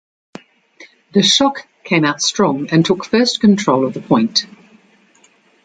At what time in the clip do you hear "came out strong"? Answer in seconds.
1.83-2.69